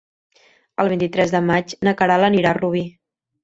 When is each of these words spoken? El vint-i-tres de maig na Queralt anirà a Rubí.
El 0.83 0.89
vint-i-tres 0.93 1.35
de 1.37 1.43
maig 1.51 1.77
na 1.89 1.95
Queralt 2.03 2.33
anirà 2.33 2.51
a 2.57 2.61
Rubí. 2.65 2.87